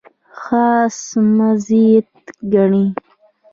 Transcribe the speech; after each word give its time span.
خاص 0.41 0.99
مزیت 1.35 2.11
ګڼي. 2.53 2.85